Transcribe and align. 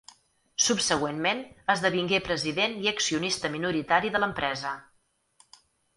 Subsegüentment 0.67 1.43
esdevingué 1.73 2.21
president 2.29 2.75
i 2.85 2.89
accionista 2.93 3.55
minoritari 3.59 4.15
de 4.17 4.23
l'empresa. 4.25 4.77